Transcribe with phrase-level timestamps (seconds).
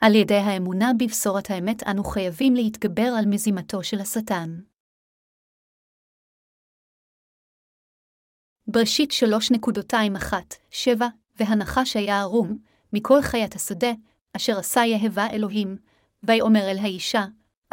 [0.00, 4.60] על ידי האמונה בבשורת האמת אנו חייבים להתגבר על מזימתו של השטן.
[8.66, 10.32] בראשית 3.21,
[11.36, 12.58] והנחש היה ערום,
[12.92, 13.92] מכל חיית השדה,
[14.36, 15.76] אשר עשה יהבה אלוהים,
[16.22, 17.24] ויאמר אל האישה,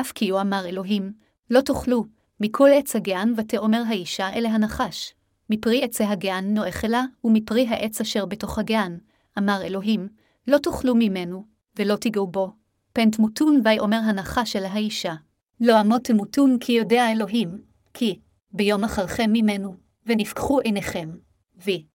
[0.01, 1.13] אף כי הוא אמר אלוהים,
[1.49, 2.05] לא תאכלו,
[2.39, 5.13] מכל עץ הגען ותאמר האישה אל הנחש,
[5.49, 8.99] מפרי עצי הגען נואכלה, ומפרי העץ אשר בתוך הגען,
[9.37, 10.07] אמר אלוהים,
[10.47, 12.51] לא תאכלו ממנו, ולא תיגעו בו,
[12.93, 15.13] פן תמותון ויאמר הנחש אל האישה,
[15.59, 17.61] לא אמות תמותון כי יודע אלוהים,
[17.93, 18.19] כי
[18.51, 19.75] ביום אחרכם ממנו,
[20.05, 21.09] ונפקחו עיניכם,
[21.65, 21.85] וי.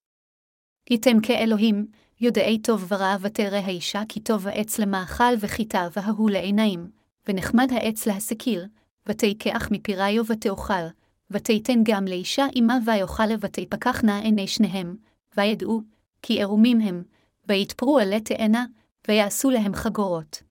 [0.89, 1.87] הייתם כאלוהים,
[2.21, 6.91] יודעי טוב ורע ותרא האישה כי טוב העץ למאכל וחיטה וההוא לעיניים,
[7.27, 8.67] ונחמד העץ להסקיר,
[9.05, 10.87] ותיקח מפיריו ותאכל,
[11.31, 14.95] ותיתן גם לאישה עמה ויאכל ותפקחנה עיני שניהם,
[15.37, 15.81] וידעו,
[16.21, 17.03] כי ערומים הם,
[17.47, 18.65] ויתפרו עלי תאנה,
[19.11, 20.43] ויעשו להם חגורות.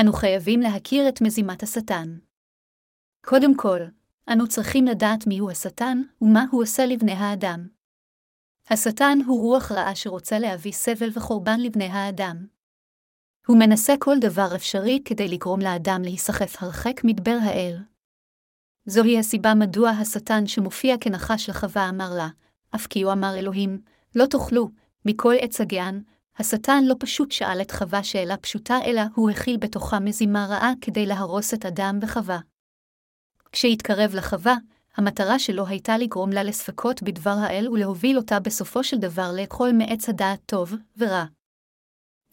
[0.00, 2.18] אנו חייבים להכיר את מזימת השטן.
[3.24, 3.80] קודם כל,
[4.32, 7.68] אנו צריכים לדעת מיהו השטן ומה הוא עושה לבני האדם.
[8.70, 12.46] השטן הוא רוח רעה שרוצה להביא סבל וחורבן לבני האדם.
[13.46, 17.76] הוא מנסה כל דבר אפשרי כדי לגרום לאדם להיסחף הרחק מדבר האל.
[18.86, 22.28] זוהי הסיבה מדוע השטן שמופיע כנחש לחווה אמר לה,
[22.74, 23.82] אף כי הוא אמר אלוהים,
[24.14, 24.70] לא תאכלו,
[25.06, 26.02] מכל עץ הגען,
[26.38, 31.06] השטן לא פשוט שאל את חווה שאלה פשוטה, אלא הוא הכיל בתוכה מזימה רעה כדי
[31.06, 32.38] להרוס את אדם וחווה.
[33.52, 34.56] כשהתקרב לחווה,
[34.96, 40.08] המטרה שלו הייתה לגרום לה לספקות בדבר האל ולהוביל אותה בסופו של דבר לאכול מעץ
[40.08, 41.24] הדעת טוב ורע.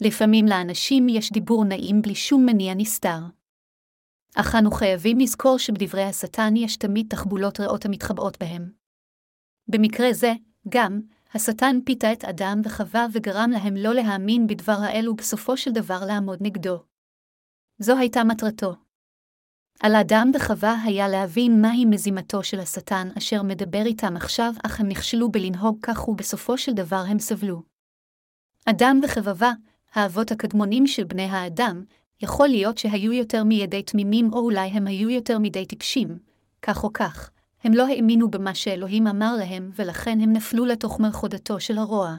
[0.01, 3.19] לפעמים לאנשים יש דיבור נעים בלי שום מניע נסתר.
[4.35, 8.71] אך אנו חייבים לזכור שבדברי השטן יש תמיד תחבולות רעות המתחבאות בהם.
[9.67, 10.33] במקרה זה,
[10.69, 11.01] גם,
[11.35, 16.39] השטן פיתה את אדם וחווה וגרם להם לא להאמין בדבר האל ובסופו של דבר לעמוד
[16.41, 16.83] נגדו.
[17.79, 18.75] זו הייתה מטרתו.
[19.79, 24.87] על אדם וחווה היה להבין מהי מזימתו של השטן אשר מדבר איתם עכשיו, אך הם
[24.87, 27.61] נכשלו בלנהוג כך ובסופו של דבר הם סבלו.
[28.65, 29.51] אדם וחבבה,
[29.93, 31.83] האבות הקדמונים של בני האדם,
[32.21, 36.19] יכול להיות שהיו יותר מידי תמימים או אולי הם היו יותר מדי טיפשים,
[36.61, 37.31] כך או כך,
[37.63, 42.15] הם לא האמינו במה שאלוהים אמר להם, ולכן הם נפלו לתוך מלכודתו של הרוע.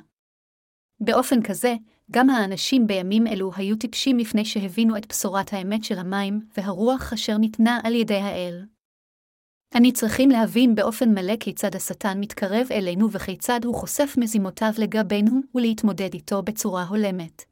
[1.00, 1.74] באופן כזה,
[2.10, 7.36] גם האנשים בימים אלו היו טיפשים לפני שהבינו את בשורת האמת של המים והרוח אשר
[7.38, 8.64] ניתנה על ידי האל.
[9.74, 16.14] אני צריכים להבין באופן מלא כיצד השטן מתקרב אלינו וכיצד הוא חושף מזימותיו לגבינו ולהתמודד
[16.14, 17.44] איתו בצורה הולמת.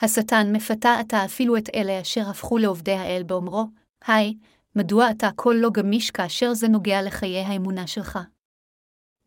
[0.00, 3.64] השטן מפתה עתה אפילו את אלה אשר הפכו לעובדי האל באומרו,
[4.06, 4.34] היי,
[4.76, 8.18] מדוע אתה כה לא גמיש כאשר זה נוגע לחיי האמונה שלך?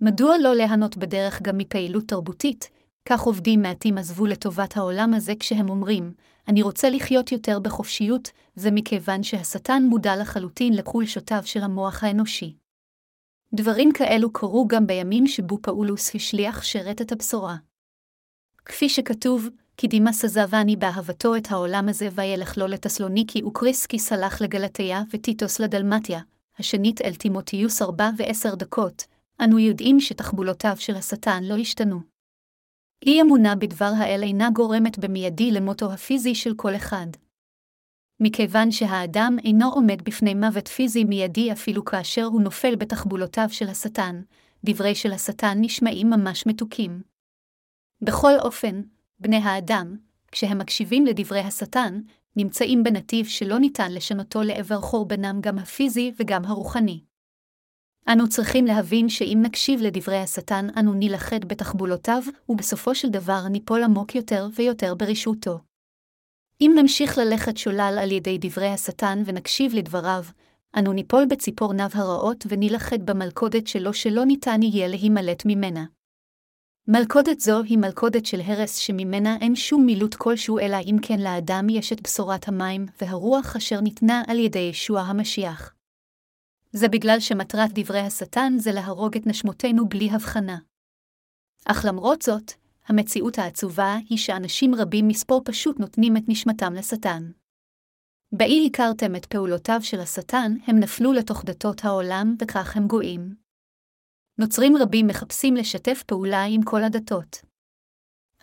[0.01, 2.69] מדוע לא ליהנות בדרך גם מפעילות תרבותית,
[3.05, 6.13] כך עובדים מעטים עזבו לטובת העולם הזה כשהם אומרים,
[6.47, 12.55] אני רוצה לחיות יותר בחופשיות, זה מכיוון שהשטן מודע לחלוטין לחולשותיו של המוח האנושי.
[13.53, 17.55] דברים כאלו קרו גם בימים שבו פאולוס השליח שרת את הבשורה.
[18.65, 19.49] כפי שכתוב,
[19.81, 26.21] כי דימס עזבני באהבתו את העולם הזה וילך לו לטסלוניקי וקריסקי סלח לגלתיה וטיטוס לדלמטיה,
[26.59, 29.03] השנית אל תימותיוס ארבע ועשר דקות,
[29.43, 31.99] אנו יודעים שתחבולותיו של השטן לא השתנו.
[33.05, 37.07] אי אמונה בדבר האל אינה גורמת במיידי למותו הפיזי של כל אחד.
[38.19, 44.21] מכיוון שהאדם אינו עומד בפני מוות פיזי מיידי אפילו כאשר הוא נופל בתחבולותיו של השטן,
[44.63, 47.01] דברי של השטן נשמעים ממש מתוקים.
[48.01, 48.81] בכל אופן,
[49.21, 49.95] בני האדם,
[50.31, 52.01] כשהם מקשיבים לדברי השטן,
[52.35, 56.99] נמצאים בנתיב שלא ניתן לשנותו לעבר חורבנם גם הפיזי וגם הרוחני.
[58.07, 64.15] אנו צריכים להבין שאם נקשיב לדברי השטן, אנו נילכד בתחבולותיו, ובסופו של דבר ניפול עמוק
[64.15, 65.59] יותר ויותר ברשעותו.
[66.61, 70.23] אם נמשיך ללכת שולל על ידי דברי השטן ונקשיב לדבריו,
[70.77, 75.85] אנו ניפול בציפורניו הרעות ונילכד במלכודת שלו שלא ניתן יהיה להימלט ממנה.
[76.93, 81.69] מלכודת זו היא מלכודת של הרס שממנה אין שום מילוט כלשהו אלא אם כן לאדם
[81.69, 85.75] יש את בשורת המים והרוח אשר ניתנה על ידי ישוע המשיח.
[86.71, 90.57] זה בגלל שמטרת דברי השטן זה להרוג את נשמותינו בלי הבחנה.
[91.65, 92.51] אך למרות זאת,
[92.87, 97.31] המציאות העצובה היא שאנשים רבים מספור פשוט נותנים את נשמתם לשטן.
[98.31, 103.40] באי הכרתם את פעולותיו של השטן, הם נפלו לתוך דתות העולם, וכך הם גויים.
[104.37, 107.41] נוצרים רבים מחפשים לשתף פעולה עם כל הדתות.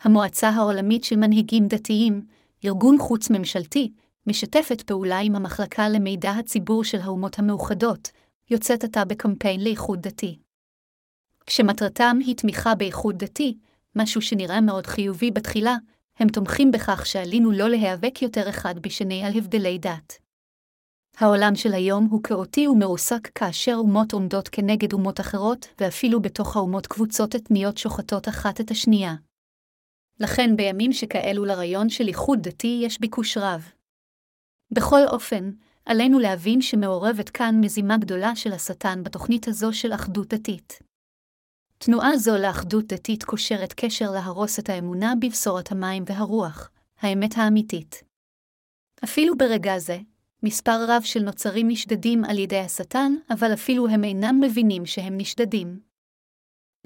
[0.00, 2.26] המועצה העולמית של מנהיגים דתיים,
[2.64, 3.92] ארגון חוץ-ממשלתי,
[4.26, 8.10] משתפת פעולה עם המחלקה למידע הציבור של האומות המאוחדות,
[8.50, 10.38] יוצאת עתה בקמפיין לאיחוד דתי.
[11.46, 13.58] כשמטרתם היא תמיכה באיחוד דתי,
[13.96, 15.76] משהו שנראה מאוד חיובי בתחילה,
[16.18, 20.27] הם תומכים בכך שעלינו לא להיאבק יותר אחד בשני על הבדלי דת.
[21.20, 26.86] העולם של היום הוא כאוטי ומרוסק כאשר אומות עומדות כנגד אומות אחרות, ואפילו בתוך האומות
[26.86, 29.14] קבוצות אתניות שוחטות אחת את השנייה.
[30.20, 33.72] לכן בימים שכאלו לרעיון של איחוד דתי יש ביקוש רב.
[34.70, 35.50] בכל אופן,
[35.84, 40.78] עלינו להבין שמעורבת כאן מזימה גדולה של השטן בתוכנית הזו של אחדות דתית.
[41.78, 48.02] תנועה זו לאחדות דתית קושרת קשר להרוס את האמונה בבשורת המים והרוח, האמת האמיתית.
[49.04, 49.98] אפילו ברגע זה,
[50.42, 55.80] מספר רב של נוצרים נשדדים על ידי השטן, אבל אפילו הם אינם מבינים שהם נשדדים.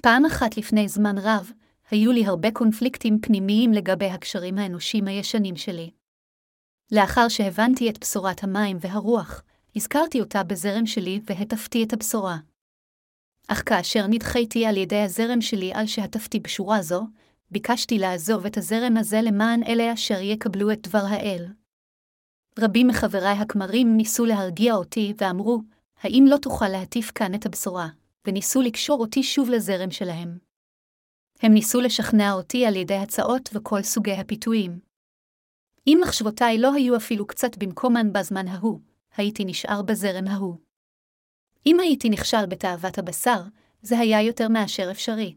[0.01, 1.51] פעם אחת לפני זמן רב,
[1.91, 5.91] היו לי הרבה קונפליקטים פנימיים לגבי הקשרים האנושיים הישנים שלי.
[6.91, 9.43] לאחר שהבנתי את בשורת המים והרוח,
[9.75, 12.37] הזכרתי אותה בזרם שלי והטפתי את הבשורה.
[13.47, 17.03] אך כאשר נדחיתי על ידי הזרם שלי על שהטפתי בשורה זו,
[17.51, 21.45] ביקשתי לעזוב את הזרם הזה למען אלה אשר יקבלו את דבר האל.
[22.59, 25.61] רבים מחבריי הכמרים ניסו להרגיע אותי ואמרו,
[26.01, 27.87] האם לא תוכל להטיף כאן את הבשורה,
[28.27, 30.37] וניסו לקשור אותי שוב לזרם שלהם.
[31.41, 34.79] הם ניסו לשכנע אותי על ידי הצעות וכל סוגי הפיתויים.
[35.87, 38.79] אם מחשבותיי לא היו אפילו קצת במקומן בזמן ההוא,
[39.17, 40.57] הייתי נשאר בזרם ההוא.
[41.65, 43.41] אם הייתי נכשל בתאוות הבשר,
[43.81, 45.35] זה היה יותר מאשר אפשרי.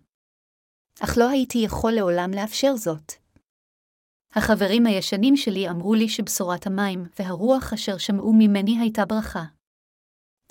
[1.00, 3.12] אך לא הייתי יכול לעולם לאפשר זאת.
[4.36, 9.44] החברים הישנים שלי אמרו לי שבשורת המים והרוח אשר שמעו ממני הייתה ברכה.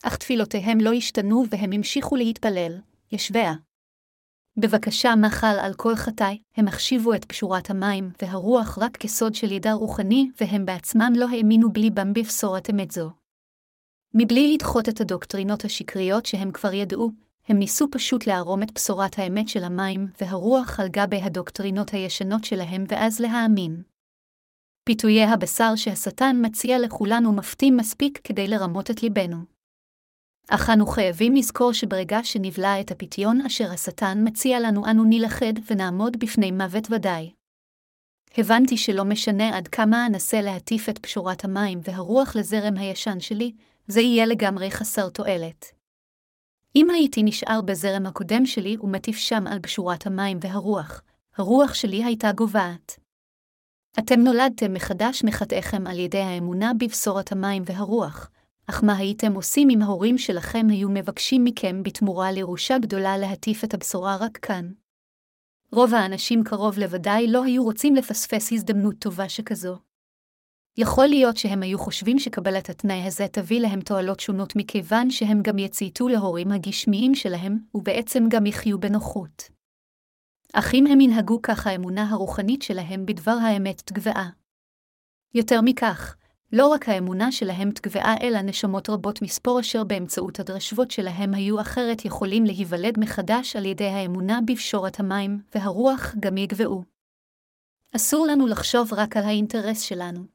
[0.04, 2.80] אך תפילותיהם לא השתנו והם המשיכו להתפלל,
[3.12, 3.54] ישביה.
[4.58, 9.74] בבקשה מחל על כל חטאי, הם החשיבו את פשורת המים והרוח רק כסוד של ידע
[9.74, 13.12] רוחני, והם בעצמם לא האמינו בליבם בבשורת אמת זו.
[14.14, 17.12] מבלי לדחות את הדוקטרינות השקריות שהם כבר ידעו,
[17.48, 22.84] הם ניסו פשוט לערום את בשורת האמת של המים והרוח על גבי הדוקטרינות הישנות שלהם
[22.88, 23.84] ואז להאמין.
[24.84, 29.38] פיתויי הבשר שהשטן מציע לכולנו מפתים מספיק כדי לרמות את ליבנו.
[30.50, 36.18] אך אנו חייבים לזכור שברגע שנבלע את הפיתיון אשר השטן מציע לנו, אנו נילכד ונעמוד
[36.20, 37.32] בפני מוות ודאי.
[38.38, 43.52] הבנתי שלא משנה עד כמה אנסה להטיף את פשורת המים והרוח לזרם הישן שלי,
[43.88, 45.75] זה יהיה לגמרי חסר תועלת.
[46.76, 51.02] אם הייתי נשאר בזרם הקודם שלי ומטיף שם על בשורת המים והרוח,
[51.38, 53.00] הרוח שלי הייתה גוועת.
[54.00, 58.30] אתם נולדתם מחדש מחטאיכם על ידי האמונה בבשורת המים והרוח,
[58.70, 63.74] אך מה הייתם עושים אם ההורים שלכם היו מבקשים מכם בתמורה לירושה גדולה להטיף את
[63.74, 64.72] הבשורה רק כאן?
[65.72, 69.78] רוב האנשים קרוב לוודאי לא היו רוצים לפספס הזדמנות טובה שכזו.
[70.78, 75.58] יכול להיות שהם היו חושבים שקבלת התנאי הזה תביא להם תועלות שונות מכיוון שהם גם
[75.58, 79.50] יצייתו להורים הגשמיים שלהם, ובעצם גם יחיו בנוחות.
[80.54, 84.30] אך אם הם ינהגו כך האמונה הרוחנית שלהם בדבר האמת תגבעה.
[85.34, 86.16] יותר מכך,
[86.54, 92.06] לא רק האמונה שלהם תגבעה אלא נשמות רבות מספור אשר באמצעות הדרשבות שלהם היו אחרת
[92.06, 96.84] יכולים להיוולד מחדש על ידי האמונה בפשורת המים, והרוח גם יגבעו.
[97.96, 100.35] אסור לנו לחשוב רק על האינטרס שלנו.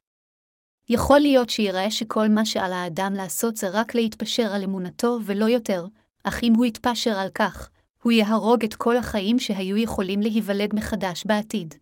[0.93, 5.87] יכול להיות שיראה שכל מה שעל האדם לעשות זה רק להתפשר על אמונתו ולא יותר,
[6.25, 7.71] אך אם הוא יתפשר על כך,
[8.03, 11.75] הוא יהרוג את כל החיים שהיו יכולים להיוולד מחדש בעתיד.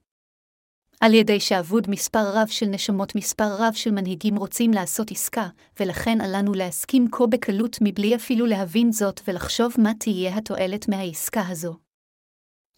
[1.01, 5.49] על ידי שאבוד מספר רב של נשמות מספר רב של מנהיגים רוצים לעשות עסקה,
[5.81, 11.77] ולכן עלינו להסכים כה בקלות מבלי אפילו להבין זאת ולחשוב מה תהיה התועלת מהעסקה הזו.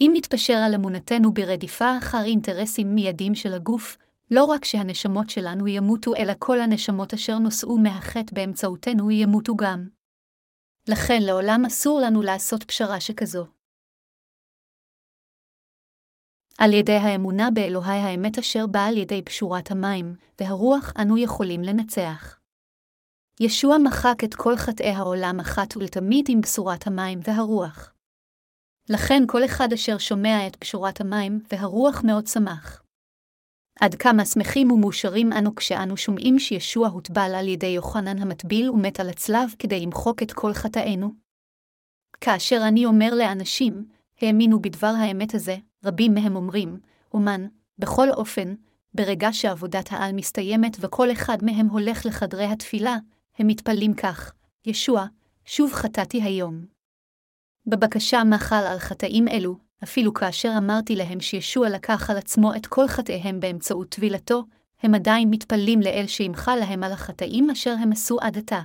[0.01, 3.97] אם נתפשר על אמונתנו ברדיפה אחר אינטרסים מיידים של הגוף,
[4.31, 9.89] לא רק שהנשמות שלנו ימותו, אלא כל הנשמות אשר נושאו מהחטא באמצעותנו ימותו גם.
[10.89, 13.47] לכן לעולם אסור לנו לעשות פשרה שכזו.
[16.59, 22.41] על ידי האמונה באלוהי האמת אשר באה על ידי פשורת המים, והרוח אנו יכולים לנצח.
[23.41, 27.95] ישוע מחק את כל חטאי העולם אחת ולתמיד עם בשורת המים והרוח.
[28.89, 32.83] לכן כל אחד אשר שומע את פשורת המים והרוח מאוד שמח.
[33.81, 39.09] עד כמה שמחים ומאושרים אנו כשאנו שומעים שישוע הוטבל על ידי יוחנן המטביל ומת על
[39.09, 41.15] הצלב כדי למחוק את כל חטאינו?
[42.21, 43.89] כאשר אני אומר לאנשים,
[44.21, 46.79] האמינו בדבר האמת הזה, רבים מהם אומרים,
[47.15, 47.47] אומן,
[47.79, 48.55] בכל אופן,
[48.95, 52.97] ברגע שעבודת העל מסתיימת וכל אחד מהם הולך לחדרי התפילה,
[53.39, 54.33] הם מתפללים כך,
[54.67, 55.07] ישוע,
[55.45, 56.65] שוב חטאתי היום.
[57.67, 62.89] בבקשה מחל על חטאים אלו, אפילו כאשר אמרתי להם שישוע לקח על עצמו את כל
[62.89, 64.45] חטאיהם באמצעות טבילתו,
[64.83, 68.61] הם עדיין מתפללים לאל שימחה להם על החטאים אשר הם עשו עד עתה.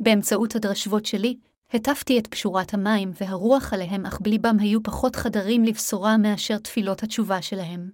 [0.00, 1.38] באמצעות הדרשבות שלי,
[1.70, 7.42] הטפתי את פשורת המים והרוח עליהם, אך בליבם היו פחות חדרים לבשורה מאשר תפילות התשובה
[7.42, 7.90] שלהם.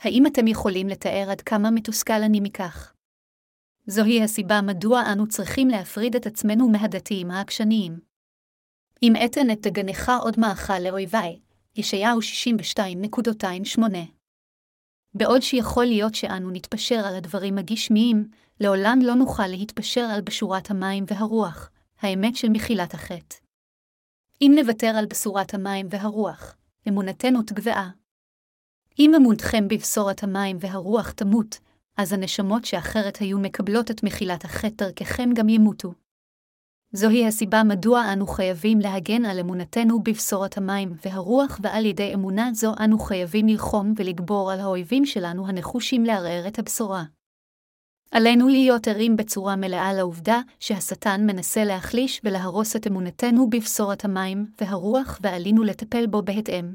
[0.00, 2.92] האם אתם יכולים לתאר עד כמה מתוסכל אני מכך?
[3.86, 8.13] זוהי הסיבה מדוע אנו צריכים להפריד את עצמנו מהדתיים העקשניים.
[9.04, 11.40] אם אתן את דגנך עוד מאכל לאויבי,
[11.76, 12.18] ישעיהו
[13.78, 13.82] 62.28.
[15.14, 18.28] בעוד שיכול להיות שאנו נתפשר על הדברים הגשמיים,
[18.60, 21.70] לעולם לא נוכל להתפשר על בשורת המים והרוח,
[22.00, 23.36] האמת של מחילת החטא.
[24.42, 26.56] אם נוותר על בשורת המים והרוח,
[26.88, 27.90] אמונתנו תגבעה.
[28.98, 31.58] אם אמונתכם בבשורת המים והרוח תמות,
[31.96, 36.03] אז הנשמות שאחרת היו מקבלות את מחילת החטא דרככם גם ימותו.
[36.96, 42.74] זוהי הסיבה מדוע אנו חייבים להגן על אמונתנו בבשורת המים והרוח, ועל ידי אמונה זו
[42.84, 47.04] אנו חייבים ללחום ולגבור על האויבים שלנו הנחושים לערער את הבשורה.
[48.10, 55.18] עלינו להיות ערים בצורה מלאה לעובדה שהשטן מנסה להחליש ולהרוס את אמונתנו בבשורת המים והרוח,
[55.22, 56.74] ועלינו לטפל בו בהתאם.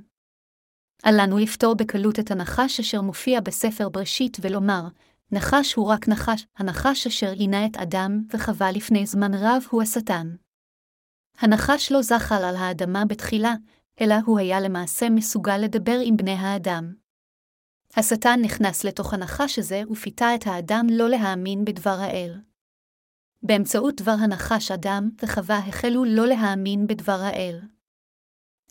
[1.05, 4.87] אל לנו לפתור בקלות את הנחש אשר מופיע בספר בראשית ולומר,
[5.31, 10.35] נחש הוא רק נחש, הנחש אשר עינה את אדם וחווה לפני זמן רב הוא השטן.
[11.39, 13.55] הנחש לא זחל על האדמה בתחילה,
[14.01, 16.93] אלא הוא היה למעשה מסוגל לדבר עם בני האדם.
[17.95, 22.41] השטן נכנס לתוך הנחש הזה ופיתה את האדם לא להאמין בדבר האל.
[23.43, 27.59] באמצעות דבר הנחש אדם וחווה החלו לא להאמין בדבר האל.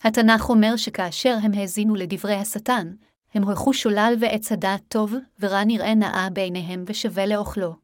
[0.04, 2.94] התנ"ך אומר שכאשר הם האזינו לדברי השטן,
[3.34, 7.74] הם הולכו שולל ועץ הדעת טוב, ורע נראה נאה בעיניהם ושווה לאוכלו.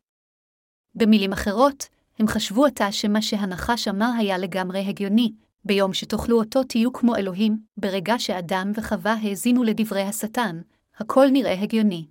[0.95, 5.33] במילים אחרות, הם חשבו עתה שמה שהנחש אמר היה לגמרי הגיוני,
[5.65, 10.61] ביום שתאכלו אותו תהיו כמו אלוהים, ברגע שאדם וחווה האזינו לדברי השטן,
[10.97, 12.07] הכל נראה הגיוני.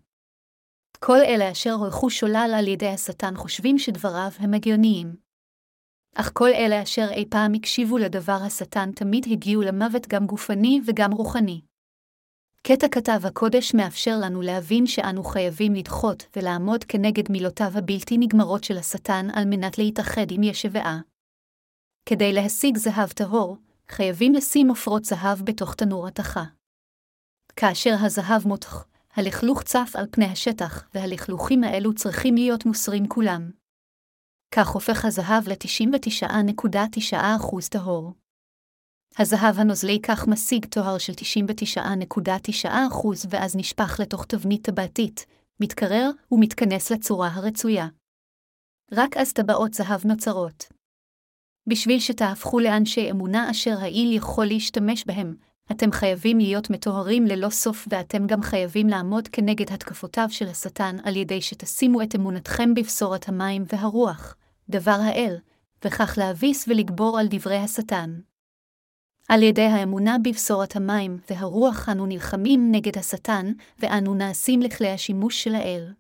[1.00, 5.16] כל אלה אשר הולכו שולל על ידי השטן חושבים שדבריו הם הגיוניים.
[6.16, 11.12] אך כל אלה אשר אי פעם הקשיבו לדבר השטן תמיד הגיעו למוות גם גופני וגם
[11.12, 11.62] רוחני.
[12.68, 18.78] קטע כתב הקודש מאפשר לנו להבין שאנו חייבים לדחות ולעמוד כנגד מילותיו הבלתי נגמרות של
[18.78, 21.00] השטן על מנת להתאחד עם ישבעה.
[22.06, 23.58] כדי להשיג זהב טהור,
[23.90, 26.44] חייבים לשים עופרות זהב בתוך תנור התכה.
[27.56, 33.52] כאשר הזהב מותח, הלכלוך צף על פני השטח, והלכלוכים האלו צריכים להיות מוסרים כולם.
[34.56, 38.14] כך הופך הזהב ל-99.9% טהור.
[39.20, 42.68] הזהב הנוזלי כך משיג טוהר של 99.9%
[43.30, 45.26] ואז נשפך לתוך תבנית טבעתית,
[45.60, 47.88] מתקרר ומתכנס לצורה הרצויה.
[48.92, 50.66] רק אז טבעות זהב נוצרות.
[51.68, 55.36] בשביל שתהפכו לאנשי אמונה אשר העיל יכול להשתמש בהם,
[55.72, 61.16] אתם חייבים להיות מטוהרים ללא סוף ואתם גם חייבים לעמוד כנגד התקפותיו של השטן על
[61.16, 64.36] ידי שתשימו את אמונתכם בבשורת המים והרוח,
[64.70, 65.36] דבר האל,
[65.86, 68.20] וכך להביס ולגבור על דברי השטן.
[69.30, 75.56] על ידי האמונה בבשורת המים והרוח אנו נלחמים נגד השטן, ואנו נעשים לכלי השימוש של
[75.56, 75.94] האל.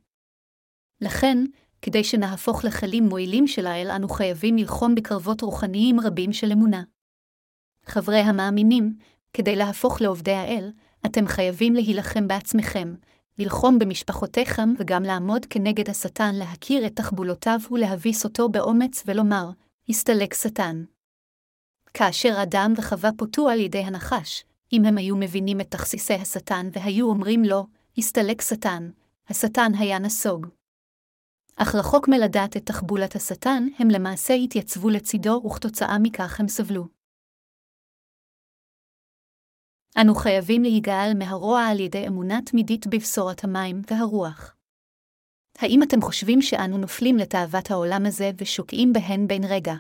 [1.01, 1.37] לכן,
[1.81, 6.83] כדי שנהפוך לכלים מועילים של האל, אנו חייבים ללחום בקרבות רוחניים רבים של אמונה.
[7.85, 8.93] חברי המאמינים,
[9.33, 10.71] כדי להפוך לעובדי האל,
[11.05, 12.95] אתם חייבים להילחם בעצמכם,
[13.39, 19.49] ללחום במשפחותיכם וגם לעמוד כנגד השטן, להכיר את תחבולותיו ולהביס אותו באומץ ולומר,
[19.89, 20.83] הסתלק שטן.
[21.93, 27.09] כאשר אדם וחווה פוטו על ידי הנחש, אם הם היו מבינים את תכסיסי השטן והיו
[27.09, 28.91] אומרים לו, הסתלק שטן,
[29.27, 30.47] השטן היה נסוג.
[31.55, 36.87] אך רחוק מלדעת את תחבולת השטן, הם למעשה התייצבו לצידו וכתוצאה מכך הם סבלו.
[40.01, 44.55] אנו חייבים להיגאל מהרוע על ידי אמונה תמידית בבשורת המים והרוח.
[45.57, 49.73] האם אתם חושבים שאנו נופלים לתאוות העולם הזה ושוקעים בהן בן רגע?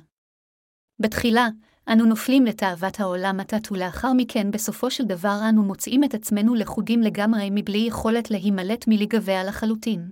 [0.99, 1.47] בתחילה,
[1.91, 7.01] אנו נופלים לתאוות העולם עתת ולאחר מכן בסופו של דבר אנו מוצאים את עצמנו לחודים
[7.01, 10.11] לגמרי מבלי יכולת להימלט מלגבע לחלוטין.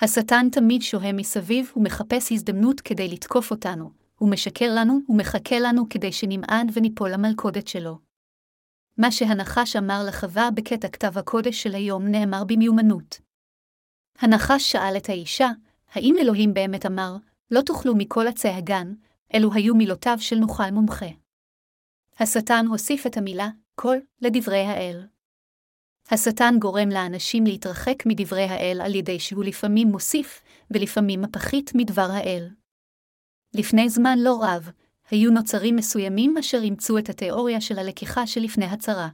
[0.00, 6.12] השטן תמיד שוהה מסביב ומחפש הזדמנות כדי לתקוף אותנו, הוא משקר לנו ומחכה לנו כדי
[6.12, 7.98] שנמעד וניפול למלכודת שלו.
[8.98, 13.20] מה שהנחש אמר לחווה בקטע כתב הקודש של היום נאמר במיומנות.
[14.18, 15.48] הנחש שאל את האישה,
[15.92, 17.16] האם אלוהים באמת אמר,
[17.50, 18.92] לא תאכלו מכל עצי הגן,
[19.34, 21.06] אלו היו מילותיו של נוכל מומחה.
[22.18, 25.06] השטן הוסיף את המילה כל לדברי האל.
[26.10, 32.48] השטן גורם לאנשים להתרחק מדברי האל על ידי שהוא לפעמים מוסיף, ולפעמים מפחית מדבר האל.
[33.54, 34.70] לפני זמן לא רב,
[35.10, 39.08] היו נוצרים מסוימים אשר אימצו את התיאוריה של הלקיחה שלפני הצרה.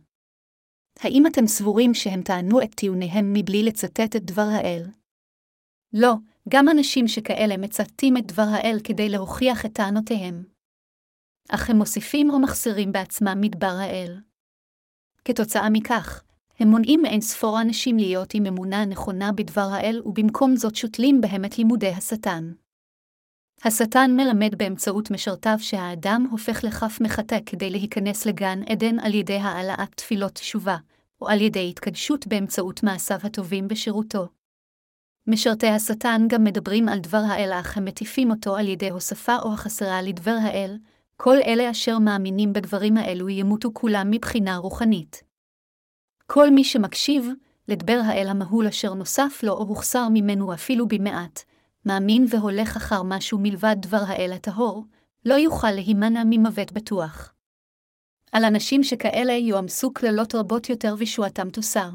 [0.98, 4.82] האם אתם סבורים שהם טענו את טיעוניהם מבלי לצטט את דבר האל?
[5.92, 6.14] לא,
[6.48, 10.44] גם אנשים שכאלה מצטטים את דבר האל כדי להוכיח את טענותיהם.
[11.48, 14.20] אך הם מוסיפים או מחסירים בעצמם מדבר האל.
[15.24, 16.22] כתוצאה מכך,
[16.60, 21.44] הם מונעים מאין ספור אנשים להיות עם אמונה נכונה בדבר האל, ובמקום זאת שותלים בהם
[21.44, 22.52] את לימודי השטן.
[23.64, 29.94] השטן מלמד באמצעות משרתיו שהאדם הופך לכף מחטא כדי להיכנס לגן עדן על ידי העלאת
[29.94, 30.76] תפילות תשובה,
[31.20, 34.28] או על ידי התקדשות באמצעות מעשיו הטובים בשירותו.
[35.26, 39.52] משרתי השטן גם מדברים על דבר האל אך הם מטיפים אותו על ידי הוספה או
[39.52, 40.78] החסרה לדבר האל,
[41.16, 45.22] כל אלה אשר מאמינים בדברים האלו ימותו כולם מבחינה רוחנית.
[46.26, 47.28] כל מי שמקשיב
[47.68, 51.40] לדבר האל המהול אשר נוסף לו או הוחסר ממנו אפילו במעט,
[51.86, 54.84] מאמין והולך אחר משהו מלבד דבר האל הטהור,
[55.24, 57.34] לא יוכל להימנע ממוות בטוח.
[58.32, 61.90] על אנשים שכאלה יועמסו קללות רבות יותר וישועתם תוסר.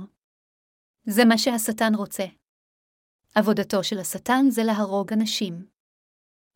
[1.05, 2.38] זה מה שהשטן רוצה.
[3.35, 5.65] עבודתו של השטן זה להרוג אנשים.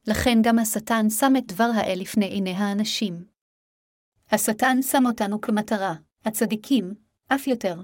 [0.07, 3.25] לכן גם השטן שם את דבר האל לפני עיני האנשים.
[4.31, 5.93] השטן שם אותנו כמטרה,
[6.25, 6.93] הצדיקים,
[7.27, 7.81] אף יותר.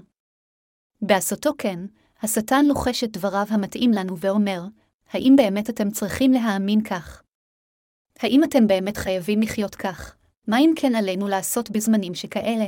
[1.02, 1.78] בעשותו כן,
[2.22, 4.62] השטן לוחש את דבריו המתאים לנו ואומר,
[5.10, 7.22] האם באמת אתם צריכים להאמין כך?
[8.18, 10.16] האם אתם באמת חייבים לחיות כך?
[10.46, 12.66] מה אם כן עלינו לעשות בזמנים שכאלה?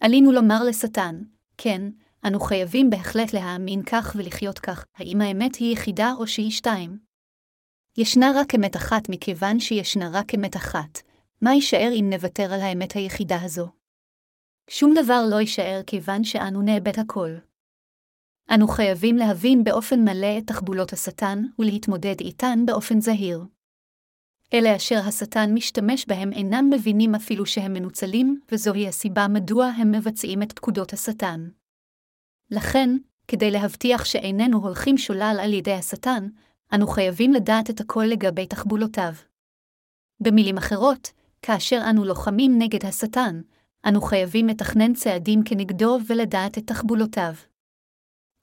[0.00, 1.22] עלינו לומר לשטן,
[1.56, 1.82] כן,
[2.26, 6.98] אנו חייבים בהחלט להאמין כך ולחיות כך, האם האמת היא יחידה או שהיא שתיים?
[7.96, 11.02] ישנה רק אמת אחת מכיוון שישנה רק אמת אחת,
[11.42, 13.68] מה יישאר אם נוותר על האמת היחידה הזו?
[14.70, 17.30] שום דבר לא יישאר כיוון שאנו נאבד הכל.
[18.54, 23.44] אנו חייבים להבין באופן מלא את תחבולות השטן ולהתמודד איתן באופן זהיר.
[24.54, 30.42] אלה אשר השטן משתמש בהם אינם מבינים אפילו שהם מנוצלים, וזוהי הסיבה מדוע הם מבצעים
[30.42, 31.48] את פקודות השטן.
[32.54, 32.90] לכן,
[33.28, 36.28] כדי להבטיח שאיננו הולכים שולל על ידי השטן,
[36.74, 39.12] אנו חייבים לדעת את הכל לגבי תחבולותיו.
[40.20, 43.40] במילים אחרות, כאשר אנו לוחמים נגד השטן,
[43.88, 47.34] אנו חייבים לתכנן צעדים כנגדו ולדעת את תחבולותיו.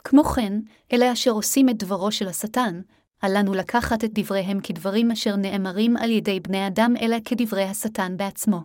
[0.03, 0.53] כמו כן,
[0.93, 2.81] אלה אשר עושים את דברו של השטן,
[3.23, 8.17] אל לנו לקחת את דבריהם כדברים אשר נאמרים על ידי בני אדם אלא כדברי השטן
[8.17, 8.59] בעצמו.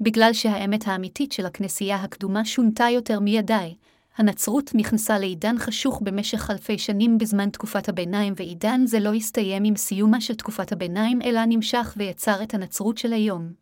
[0.00, 3.76] בגלל שהאמת האמיתית של הכנסייה הקדומה שונתה יותר מידי,
[4.18, 9.76] הנצרות נכנסה לעידן חשוך במשך אלפי שנים בזמן תקופת הביניים, ועידן זה לא הסתיים עם
[9.76, 13.52] סיומה של תקופת הביניים, אלא נמשך ויצר את הנצרות של היום.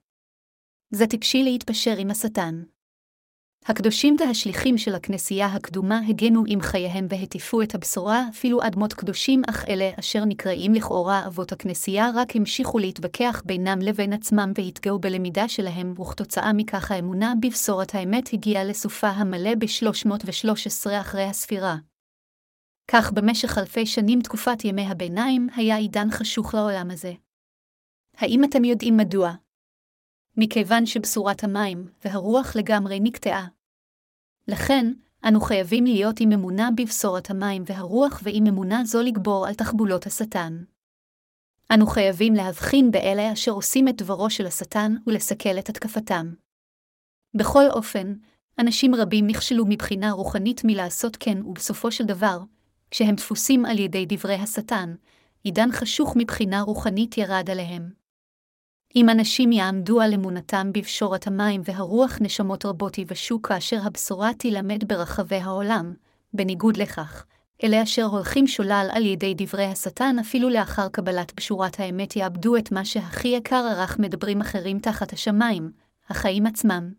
[0.90, 2.62] זה טיפשי להתפשר עם השטן.
[3.68, 9.64] הקדושים והשליחים של הכנסייה הקדומה הגנו עם חייהם והטיפו את הבשורה, אפילו אדמות קדושים, אך
[9.68, 16.00] אלה אשר נקראים לכאורה אבות הכנסייה רק המשיכו להתווכח בינם לבין עצמם והתגאו בלמידה שלהם,
[16.00, 21.76] וכתוצאה מכך האמונה בבשורת האמת הגיעה לסופה המלא ב-313 אחרי הספירה.
[22.90, 27.12] כך במשך אלפי שנים תקופת ימי הביניים היה עידן חשוך לעולם הזה.
[28.16, 29.32] האם אתם יודעים מדוע?
[30.36, 33.55] מכיוון שבשורת המים והרוח לגמרי נקטעה.
[34.48, 34.92] לכן,
[35.28, 40.64] אנו חייבים להיות עם אמונה בבשורת המים והרוח ועם אמונה זו לגבור על תחבולות השטן.
[41.74, 46.34] אנו חייבים להבחין באלה אשר עושים את דברו של השטן ולסכל את התקפתם.
[47.34, 48.14] בכל אופן,
[48.58, 52.40] אנשים רבים נכשלו מבחינה רוחנית מלעשות כן, ובסופו של דבר,
[52.90, 54.94] כשהם דפוסים על ידי דברי השטן,
[55.44, 58.05] עידן חשוך מבחינה רוחנית ירד עליהם.
[58.96, 65.36] אם אנשים יעמדו על אמונתם בפשורת המים והרוח נשמות רבות יבשו כאשר הבשורה תילמד ברחבי
[65.36, 65.94] העולם,
[66.32, 67.24] בניגוד לכך,
[67.64, 72.72] אלה אשר הולכים שולל על ידי דברי השטן אפילו לאחר קבלת בשורת האמת יאבדו את
[72.72, 75.70] מה שהכי יקר ערך מדברים אחרים תחת השמיים,
[76.08, 76.92] החיים עצמם.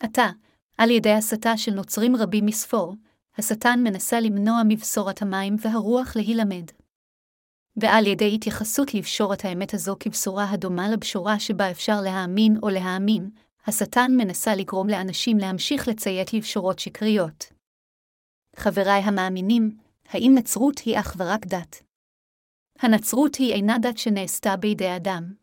[0.00, 0.30] עתה,
[0.78, 2.94] על ידי הסתה של נוצרים רבים מספור,
[3.38, 6.64] השטן מנסה למנוע מבשורת המים והרוח להילמד.
[7.76, 13.30] ועל ידי התייחסות לבשורת האמת הזו כבשורה הדומה לבשורה שבה אפשר להאמין או להאמין,
[13.66, 17.52] השטן מנסה לגרום לאנשים להמשיך לציית לבשורות שקריות.
[18.56, 19.76] חבריי המאמינים,
[20.08, 21.82] האם נצרות היא אך ורק דת?
[22.78, 25.34] הנצרות היא אינה דת שנעשתה בידי אדם.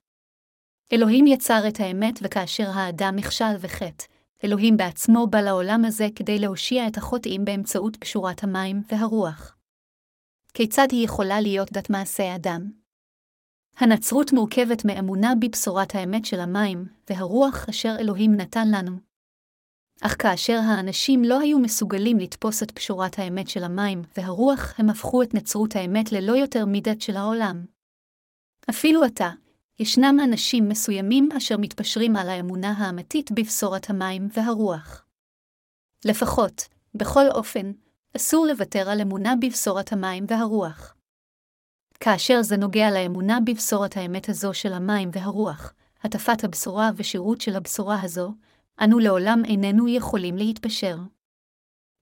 [0.93, 4.05] אלוהים יצר את האמת וכאשר האדם נכשל וחטא,
[4.43, 9.58] אלוהים בעצמו בא לעולם הזה כדי להושיע את החוטאים באמצעות פשורת המים והרוח.
[10.53, 12.71] כיצד היא יכולה להיות דת מעשה אדם?
[13.77, 18.91] הנצרות מורכבת מאמונה בבשורת האמת של המים, והרוח אשר אלוהים נתן לנו.
[20.01, 25.23] אך כאשר האנשים לא היו מסוגלים לתפוס את פשורת האמת של המים והרוח, הם הפכו
[25.23, 27.65] את נצרות האמת ללא יותר מדת של העולם.
[28.69, 29.29] אפילו עתה,
[29.79, 35.05] ישנם אנשים מסוימים אשר מתפשרים על האמונה האמיתית בבשורת המים והרוח.
[36.05, 37.71] לפחות, בכל אופן,
[38.15, 40.95] אסור לוותר על אמונה בבשורת המים והרוח.
[41.99, 48.01] כאשר זה נוגע לאמונה בבשורת האמת הזו של המים והרוח, הטפת הבשורה ושירות של הבשורה
[48.03, 48.33] הזו,
[48.83, 50.97] אנו לעולם איננו יכולים להתפשר.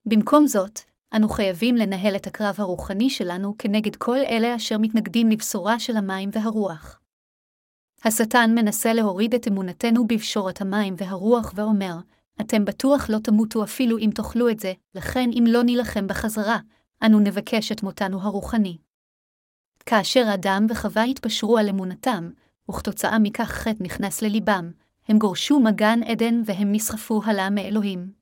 [0.06, 0.80] במקום זאת,
[1.16, 6.30] אנו חייבים לנהל את הקרב הרוחני שלנו כנגד כל אלה אשר מתנגדים לבשורה של המים
[6.32, 7.00] והרוח.
[8.04, 11.94] השטן מנסה להוריד את אמונתנו בפשורת המים והרוח ואומר,
[12.40, 16.58] אתם בטוח לא תמותו אפילו אם תאכלו את זה, לכן אם לא נילחם בחזרה,
[17.02, 18.78] אנו נבקש את מותנו הרוחני.
[19.86, 22.30] כאשר אדם וחווה התפשרו על אמונתם,
[22.70, 24.70] וכתוצאה מכך חטא נכנס לליבם,
[25.08, 28.12] הם גורשו מגן עדן והם נסחפו הלאה מאלוהים.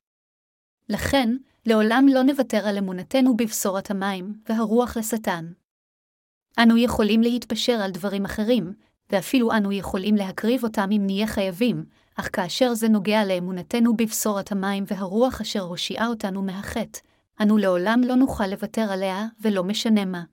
[0.89, 5.53] לכן, לעולם לא נוותר על אמונתנו בבשורת המים והרוח לשטן.
[6.59, 8.73] אנו יכולים להתפשר על דברים אחרים,
[9.11, 11.85] ואפילו אנו יכולים להקריב אותם אם נהיה חייבים,
[12.17, 17.01] אך כאשר זה נוגע לאמונתנו בבשורת המים והרוח אשר הושיעה אותנו מהחטא,
[17.43, 20.25] אנו לעולם לא נוכל לוותר עליה, ולא משנה מה.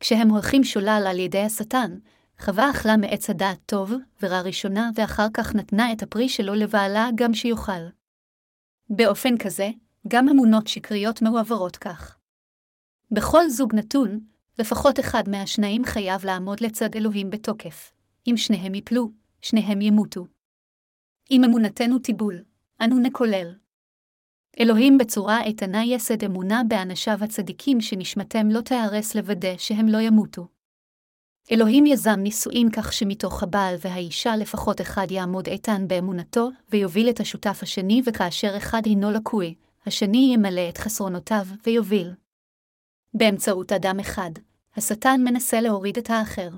[0.00, 1.98] כשהם הולכים שולל על ידי השטן,
[2.40, 7.34] חווה אכלה מעץ הדעת טוב ורע ראשונה, ואחר כך נתנה את הפרי שלו לבעלה גם
[7.34, 7.88] שיאכל.
[8.90, 9.70] באופן כזה,
[10.08, 12.18] גם אמונות שקריות מועברות כך.
[13.10, 14.20] בכל זוג נתון,
[14.58, 17.92] לפחות אחד מהשניים חייב לעמוד לצד אלוהים בתוקף.
[18.26, 19.10] אם שניהם יפלו,
[19.42, 20.33] שניהם ימותו.
[21.30, 22.42] אם אמונתנו תיבול,
[22.80, 23.54] אנו נקולל.
[24.60, 30.46] אלוהים בצורה איתנה יסד אמונה באנשיו הצדיקים שנשמתם לא תיהרס לוודא שהם לא ימותו.
[31.52, 37.58] אלוהים יזם נישואין כך שמתוך הבעל והאישה לפחות אחד יעמוד איתן באמונתו, ויוביל את השותף
[37.62, 39.54] השני, וכאשר אחד הינו לקוי,
[39.86, 42.14] השני ימלא את חסרונותיו ויוביל.
[43.14, 44.30] באמצעות אדם אחד,
[44.76, 46.50] השטן מנסה להוריד את האחר.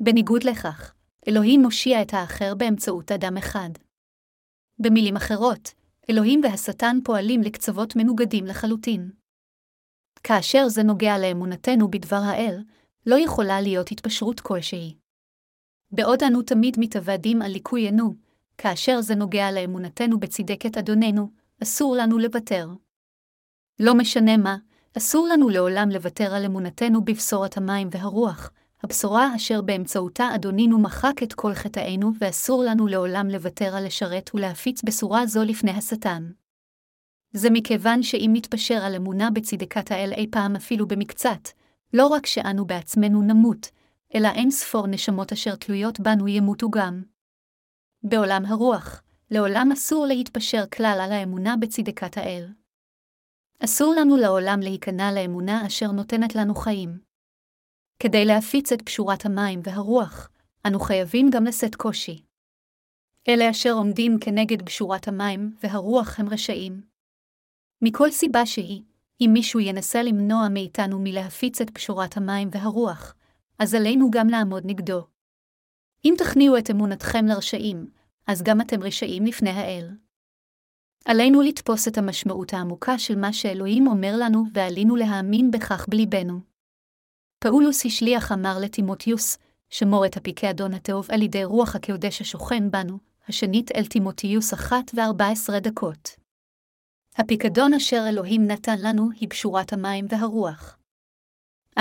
[0.00, 0.94] בניגוד לכך,
[1.28, 3.70] אלוהים מושיע את האחר באמצעות אדם אחד.
[4.78, 5.74] במילים אחרות,
[6.10, 9.10] אלוהים והשטן פועלים לקצוות מנוגדים לחלוטין.
[10.22, 12.62] כאשר זה נוגע לאמונתנו בדבר האל,
[13.06, 14.94] לא יכולה להיות התפשרות כלשהי.
[15.90, 18.14] בעוד אנו תמיד מתאבדים על ליקויינו,
[18.58, 21.30] כאשר זה נוגע לאמונתנו בצדקת אדוננו,
[21.62, 22.68] אסור לנו לוותר.
[23.80, 24.56] לא משנה מה,
[24.96, 28.50] אסור לנו לעולם לוותר על אמונתנו בבשורת המים והרוח,
[28.84, 34.82] הבשורה אשר באמצעותה אדונינו מחק את כל חטאינו, ואסור לנו לעולם לוותר על לשרת ולהפיץ
[34.84, 36.30] בשורה זו לפני השטן.
[37.32, 41.48] זה מכיוון שאם נתפשר על אמונה בצדקת האל אי פעם אפילו במקצת,
[41.92, 43.66] לא רק שאנו בעצמנו נמות,
[44.14, 47.02] אלא אין ספור נשמות אשר תלויות בנו ימותו גם.
[48.02, 52.48] בעולם הרוח, לעולם אסור להתפשר כלל על האמונה בצדקת האל.
[53.60, 57.03] אסור לנו לעולם להיכנע לאמונה אשר נותנת לנו חיים.
[57.98, 60.28] כדי להפיץ את פשורת המים והרוח,
[60.66, 62.22] אנו חייבים גם לשאת קושי.
[63.28, 66.82] אלה אשר עומדים כנגד פשורת המים והרוח הם רשעים.
[67.82, 68.82] מכל סיבה שהיא,
[69.20, 73.14] אם מישהו ינסה למנוע מאיתנו מלהפיץ את פשורת המים והרוח,
[73.58, 75.06] אז עלינו גם לעמוד נגדו.
[76.04, 77.90] אם תכניעו את אמונתכם לרשעים,
[78.26, 79.90] אז גם אתם רשעים לפני האל.
[81.04, 86.53] עלינו לתפוס את המשמעות העמוקה של מה שאלוהים אומר לנו, ועלינו להאמין בכך בליבנו.
[87.44, 89.38] פאולוס השליח אמר לטימותיוס,
[89.70, 95.28] שמור את הפיקדון הטוב על ידי רוח הקודש השוכן בנו, השנית אל טימותיוס אחת וארבע
[95.28, 96.10] עשרה דקות.
[97.16, 100.78] הפיקדון אשר אלוהים נתן לנו היא פשורת המים והרוח.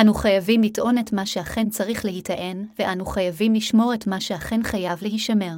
[0.02, 5.00] אנו חייבים לטעון את מה שאכן צריך להיטען, ואנו חייבים לשמור את מה שאכן חייב
[5.02, 5.58] להישמר.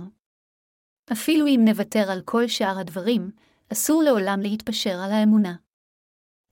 [1.12, 3.32] אפילו אם נוותר על כל שאר הדברים,
[3.72, 5.56] אסור לעולם להתפשר על האמונה.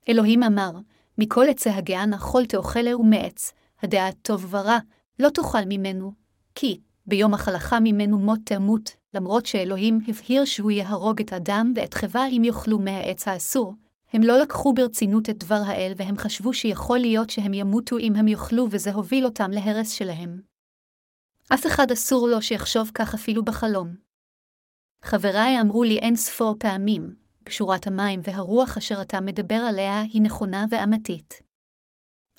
[0.08, 0.70] אלוהים אמר,
[1.18, 4.78] מכל עצי הגן אכול תאכלהו מעץ, הדעת טוב ורע,
[5.18, 6.12] לא תאכל ממנו,
[6.54, 12.26] כי ביום החלך ממנו מות תמות, למרות שאלוהים הבהיר שהוא יהרוג את אדם ואת חווה
[12.28, 13.74] אם יאכלו מהעץ האסור,
[14.12, 18.28] הם לא לקחו ברצינות את דבר האל והם חשבו שיכול להיות שהם ימותו אם הם
[18.28, 20.40] יאכלו וזה הוביל אותם להרס שלהם.
[21.54, 23.94] אף אחד אסור לו שיחשוב כך אפילו בחלום.
[25.02, 30.64] חבריי אמרו לי אין ספור פעמים, פשורת המים והרוח אשר אתה מדבר עליה היא נכונה
[30.70, 31.42] ואמתית.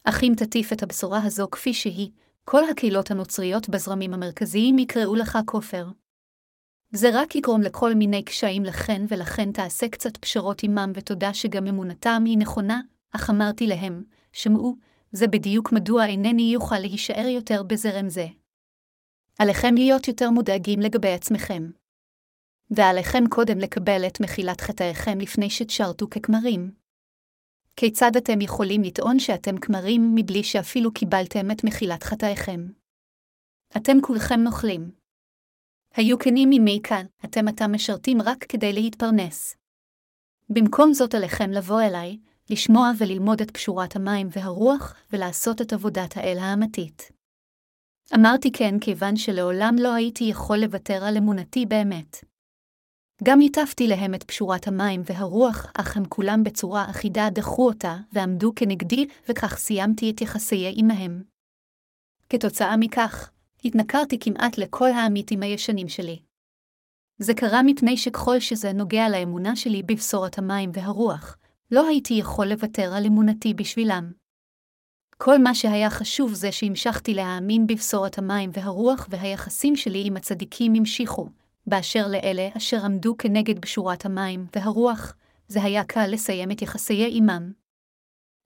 [0.03, 2.11] אך אם תטיף את הבשורה הזו כפי שהיא,
[2.45, 5.87] כל הקהילות הנוצריות בזרמים המרכזיים יקראו לך כופר.
[6.91, 12.23] זה רק יגרום לכל מיני קשיים לכן ולכן תעשה קצת פשרות עמם ותודה שגם אמונתם
[12.25, 14.75] היא נכונה, אך אמרתי להם, שמעו,
[15.11, 18.27] זה בדיוק מדוע אינני יוכל להישאר יותר בזרם זה.
[19.39, 21.69] עליכם להיות יותר מודאגים לגבי עצמכם.
[22.71, 26.71] ועליכם קודם לקבל את מחילת חטאיכם לפני שתשרתו ככמרים.
[27.75, 32.67] כיצד אתם יכולים לטעון שאתם כמרים מבלי שאפילו קיבלתם את מחילת חטאיכם?
[33.77, 34.91] אתם כולכם נוכלים.
[35.95, 39.55] היו כנים ממי כאן, אתם עתה משרתים רק כדי להתפרנס.
[40.49, 42.17] במקום זאת עליכם לבוא אליי,
[42.49, 47.11] לשמוע וללמוד את פשורת המים והרוח, ולעשות את עבודת האל האמתית.
[48.15, 52.34] אמרתי כן כיוון שלעולם לא הייתי יכול לוותר על אמונתי באמת.
[53.23, 58.51] גם הטפתי להם את פשורת המים והרוח, אך הם כולם בצורה אחידה דחו אותה, ועמדו
[58.55, 61.23] כנגדי, וכך סיימתי את יחסיי עמהם.
[62.29, 63.31] כתוצאה מכך,
[63.65, 66.19] התנכרתי כמעט לכל העמיתים הישנים שלי.
[67.17, 71.37] זה קרה מפני שככל שזה נוגע לאמונה שלי בבשורת המים והרוח,
[71.71, 74.11] לא הייתי יכול לוותר על אמונתי בשבילם.
[75.17, 81.29] כל מה שהיה חשוב זה שהמשכתי להאמין בבשורת המים והרוח והיחסים שלי עם הצדיקים המשיכו,
[81.67, 85.15] באשר לאלה אשר עמדו כנגד בשורת המים והרוח,
[85.47, 87.51] זה היה קל לסיים את יחסיי עמם.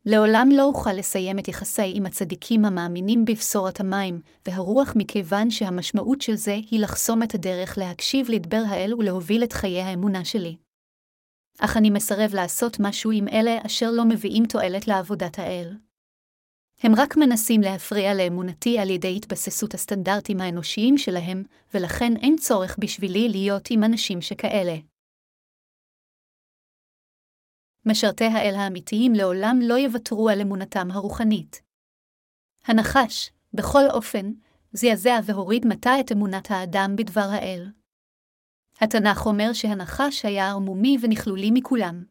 [0.06, 6.36] לעולם לא אוכל לסיים את יחסי עם הצדיקים המאמינים בבשורת המים והרוח מכיוון שהמשמעות של
[6.36, 10.58] זה היא לחסום את הדרך להקשיב לדבר האל ולהוביל את חיי האמונה שלי.
[11.60, 15.78] אך אני מסרב לעשות משהו עם אלה אשר לא מביאים תועלת לעבודת האל.
[16.84, 23.30] הם רק מנסים להפריע לאמונתי על ידי התבססות הסטנדרטים האנושיים שלהם, ולכן אין צורך בשבילי
[23.30, 24.76] להיות עם אנשים שכאלה.
[27.86, 31.62] משרתי האל האמיתיים לעולם לא יוותרו על אמונתם הרוחנית.
[32.66, 34.32] הנחש, בכל אופן,
[34.74, 37.66] זעזע והוריד מטה את אמונת האדם בדבר האל.
[38.82, 42.04] התנ"ך אומר שהנחש היה ערמומי ונכלולי מכולם.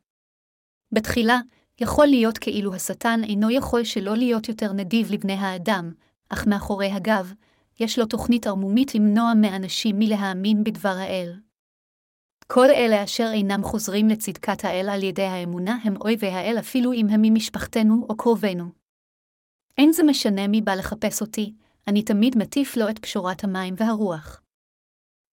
[0.93, 1.41] בתחילה,
[1.81, 5.93] יכול להיות כאילו השטן אינו יכול שלא להיות יותר נדיב לבני האדם,
[6.29, 7.33] אך מאחורי הגב,
[7.81, 11.41] יש לו תוכנית ערמומית למנוע מאנשים מלהאמין בדבר האל.
[12.47, 17.07] כל אלה אשר אינם חוזרים לצדקת האל על ידי האמונה הם אויבי האל אפילו אם
[17.09, 18.65] הם ממשפחתנו או קרובינו.
[19.79, 21.55] אין זה משנה מי בא לחפש אותי,
[21.89, 24.41] אני תמיד מטיף לו את פשורת המים והרוח.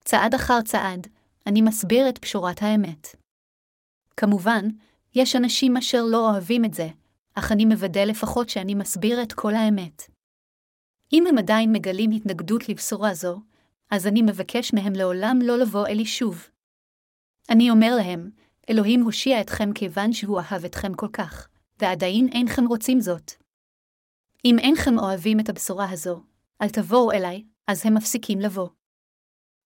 [0.03, 1.07] צעד אחר צעד,
[1.47, 3.15] אני מסביר את פשורת האמת.
[4.17, 4.65] כמובן,
[5.15, 6.87] יש אנשים אשר לא אוהבים את זה,
[7.33, 10.03] אך אני מוודא לפחות שאני מסביר את כל האמת.
[11.13, 13.41] אם הם עדיין מגלים התנגדות לבשורה זו,
[13.91, 16.47] אז אני מבקש מהם לעולם לא לבוא אלי שוב.
[17.49, 18.29] אני אומר להם,
[18.69, 21.47] אלוהים הושיע אתכם כיוון שהוא אהב אתכם כל כך,
[21.79, 23.31] ועדיין אינכם רוצים זאת.
[24.45, 26.23] אם אינכם אוהבים את הבשורה הזו,
[26.61, 28.69] אל תבואו אליי, אז הם מפסיקים לבוא.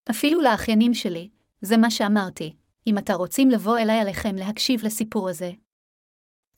[0.10, 1.30] אפילו לאחיינים שלי,
[1.62, 2.56] זה מה שאמרתי,
[2.90, 5.52] אם אתה רוצים לבוא אליי עליכם להקשיב לסיפור הזה.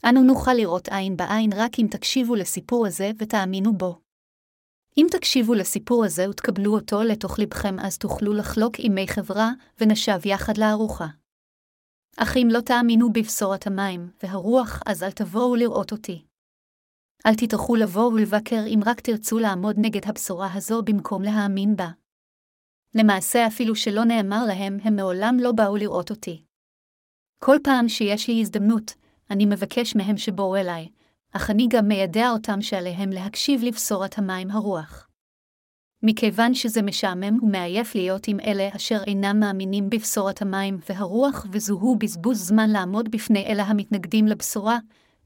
[0.10, 4.02] אנו נוכל לראות עין בעין רק אם תקשיבו לסיפור הזה ותאמינו בו.
[4.98, 10.58] אם תקשיבו לסיפור הזה ותקבלו אותו לתוך לבכם, אז תוכלו לחלוק ימי חברה, ונשב יחד
[10.58, 11.08] לארוחה.
[12.18, 16.26] אך אם לא תאמינו בבשורת המים והרוח, אז אל תבואו לראות אותי.
[17.26, 21.90] אל תטרחו לבוא ולבקר אם רק תרצו לעמוד נגד הבשורה הזו במקום להאמין בה.
[22.96, 26.44] למעשה אפילו שלא נאמר להם, הם מעולם לא באו לראות אותי.
[27.44, 28.94] כל פעם שיש לי הזדמנות,
[29.30, 30.90] אני מבקש מהם שבואו אליי,
[31.32, 35.08] אך אני גם מיידע אותם שעליהם להקשיב לבשורת המים הרוח.
[36.04, 42.48] מכיוון שזה משעמם ומעייף להיות עם אלה אשר אינם מאמינים בבשורת המים והרוח וזוהו בזבוז
[42.48, 44.78] זמן לעמוד בפני אלה המתנגדים לבשורה,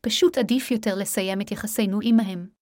[0.01, 2.54] פשוט עדיף יותר לסיים את יחסינו עמהם.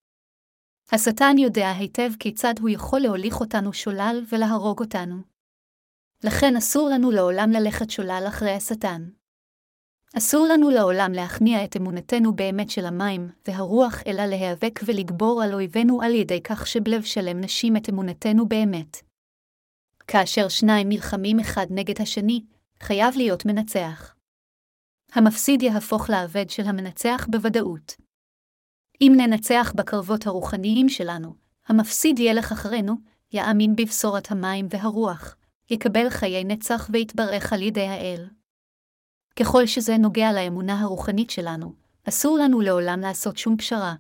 [0.95, 5.15] השטן יודע היטב כיצד הוא יכול להוליך אותנו שולל ולהרוג אותנו.
[6.23, 9.10] לכן אסור לנו לעולם ללכת שולל אחרי השטן.
[10.17, 16.01] אסור לנו לעולם להכניע את אמונתנו באמת של המים והרוח, אלא להיאבק ולגבור על אויבינו
[16.01, 18.97] על ידי כך שבלב שלם נשים את אמונתנו באמת.
[20.08, 22.41] כאשר שניים נלחמים אחד נגד השני,
[22.79, 24.15] חייב להיות מנצח.
[25.13, 28.02] המפסיד יהפוך לעבד של המנצח בוודאות.
[29.07, 31.33] אם ננצח בקרבות הרוחניים שלנו,
[31.67, 32.95] המפסיד ילך אחרינו,
[33.33, 35.35] יאמין בבשורת המים והרוח,
[35.69, 38.27] יקבל חיי נצח ויתברך על ידי האל.
[39.39, 41.73] ככל שזה נוגע לאמונה הרוחנית שלנו,
[42.09, 43.95] אסור לנו לעולם לעשות שום פשרה.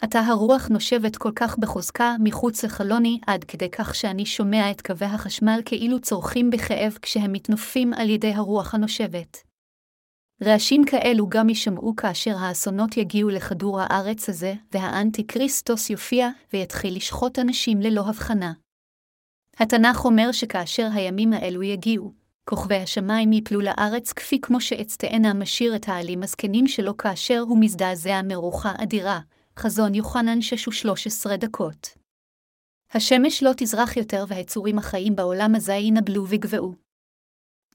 [0.00, 5.06] עתה הרוח נושבת כל כך בחוזקה מחוץ לחלוני עד כדי כך שאני שומע את קווי
[5.06, 9.45] החשמל כאילו צורכים בכאב כשהם מתנופים על ידי הרוח הנושבת.
[10.44, 17.38] רעשים כאלו גם יישמעו כאשר האסונות יגיעו לכדור הארץ הזה, והאנטי כריסטוס יופיע ויתחיל לשחוט
[17.38, 18.52] אנשים ללא הבחנה.
[19.58, 22.12] התנ"ך אומר שכאשר הימים האלו יגיעו,
[22.44, 27.58] כוכבי השמיים יפלו לארץ כפי כמו שעץ תאנה משאיר את העלים הזקנים שלו כאשר הוא
[27.60, 29.20] מזדעזע מרוחה אדירה,
[29.58, 31.88] חזון יוחנן שש ושלוש עשרה דקות.
[32.94, 36.85] השמש לא תזרח יותר והיצורים החיים בעולם הזה ינבלו ויגבעו.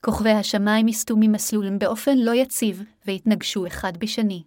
[0.06, 4.44] כוכבי השמיים יסטו ממסלולם באופן לא יציב, והתנגשו אחד בשני.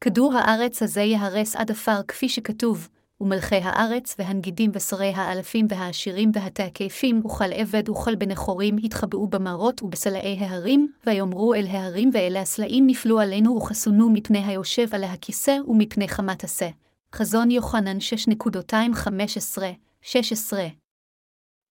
[0.00, 2.88] כדור הארץ הזה ייהרס עד עפר כפי שכתוב,
[3.20, 10.38] ומלכי הארץ, והנגידים ושרי האלפים והעשירים והתעקפים, וכל עבד וכל בני חורים התחבאו במרות ובסלעי
[10.40, 16.44] ההרים, ויאמרו אל ההרים ואל הסלעים נפלו עלינו וחסונו מפני היושב על הכיסא ומפני חמת
[16.44, 16.68] עשה.
[17.14, 17.98] חזון יוחנן
[20.02, 20.52] 6.215-16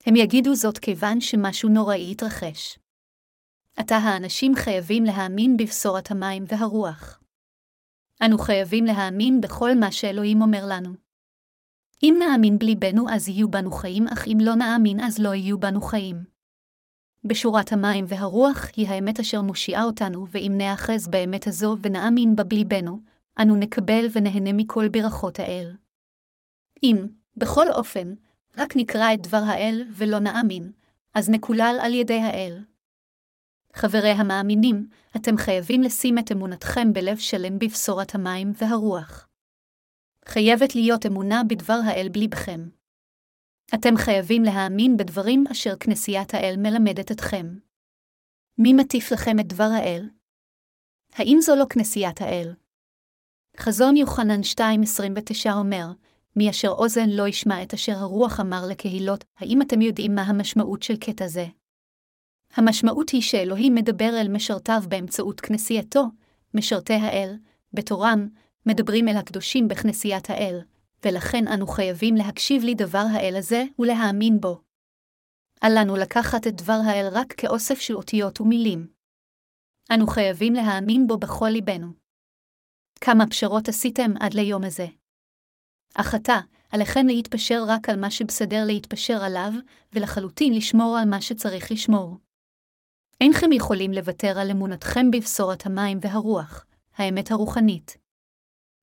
[0.10, 2.80] הם יגידו זאת כיוון שמשהו נוראי יתרחש.
[3.76, 7.20] עתה האנשים חייבים להאמין בבשורת המים והרוח.
[8.26, 10.90] אנו חייבים להאמין בכל מה שאלוהים אומר לנו.
[12.04, 15.82] אם נאמין בליבנו אז יהיו בנו חיים, אך אם לא נאמין אז לא יהיו בנו
[15.82, 16.24] חיים.
[17.24, 23.00] בשורת המים והרוח היא האמת אשר מושיעה אותנו, ואם נאחז באמת הזו ונאמין בה בליבנו,
[23.42, 25.76] אנו נקבל ונהנה מכל ברכות האל.
[26.84, 28.14] אם, בכל אופן,
[28.60, 30.72] רק נקרא את דבר האל ולא נאמין,
[31.14, 32.66] אז נקולל על ידי האל.
[33.74, 39.28] חברי המאמינים, אתם חייבים לשים את אמונתכם בלב שלם בבשורת המים והרוח.
[40.26, 42.70] חייבת להיות אמונה בדבר האל בליבכם.
[43.76, 47.58] אתם חייבים להאמין בדברים אשר כנסיית האל מלמדת אתכם.
[48.58, 50.10] מי מטיף לכם את דבר האל?
[51.14, 52.54] האם זו לא כנסיית האל?
[53.60, 55.86] חזון יוחנן 2.29 אומר,
[56.36, 60.84] מי אשר אוזן לא ישמע את אשר הרוח אמר לקהילות, האם אתם יודעים מה המשמעות
[60.84, 61.46] של קטע זה?
[62.54, 66.04] המשמעות היא שאלוהים מדבר אל משרתיו באמצעות כנסייתו,
[66.54, 67.36] משרתי האל,
[67.74, 68.28] בתורם,
[68.66, 70.62] מדברים אל הקדושים בכנסיית האל,
[71.06, 74.62] ולכן אנו חייבים להקשיב לדבר האל הזה ולהאמין בו.
[75.64, 78.88] אל לנו לקחת את דבר האל רק כאוסף של אותיות ומילים.
[79.94, 81.88] אנו חייבים להאמין בו בכל ליבנו.
[83.02, 84.86] כמה פשרות עשיתם עד ליום הזה?
[85.96, 86.40] אך עתה,
[86.72, 89.52] עליכם להתפשר רק על מה שבסדר להתפשר עליו,
[89.94, 92.18] ולחלוטין לשמור על מה שצריך לשמור.
[93.22, 97.98] אינכם יכולים לוותר על אמונתכם בבשורת המים והרוח, האמת הרוחנית.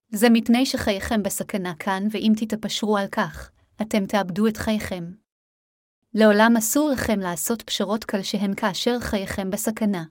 [0.09, 3.51] זה מפני שחייכם בסכנה כאן, ואם תתפשרו על כך,
[3.83, 5.05] אתם תאבדו את חייכם.
[6.15, 10.05] לעולם אסור לכם לעשות פשרות כלשהן כאשר חייכם בסכנה.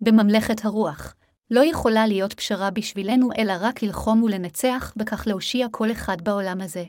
[0.00, 1.14] בממלכת הרוח,
[1.50, 6.84] לא יכולה להיות פשרה בשבילנו אלא רק ללחום ולנצח, וכך להושיע כל אחד בעולם הזה.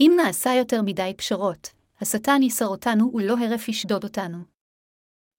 [0.00, 1.68] אם נעשה יותר מדי פשרות,
[2.00, 4.38] השטן יסר אותנו ולא הרף ישדוד אותנו.